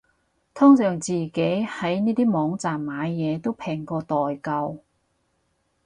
[0.55, 4.79] 通常自己喺呢啲網站買嘢都平過代購